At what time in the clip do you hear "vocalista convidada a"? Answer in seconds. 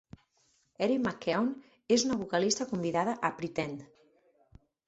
2.23-3.33